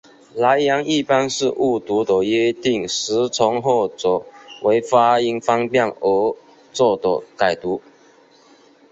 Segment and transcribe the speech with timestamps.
[0.33, 4.23] 来源一般是误读的约定俗成或者
[4.63, 6.35] 为发音方便而
[6.73, 7.79] 作的改读。